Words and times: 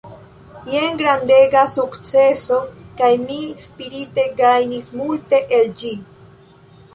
Jen 0.75 0.95
grandega 1.01 1.61
sukceso 1.75 2.57
kaj 3.01 3.11
mi 3.27 3.37
spirite 3.65 4.25
gajnis 4.41 4.89
multe 5.03 5.43
el 5.61 5.71
ĝi. 5.83 5.93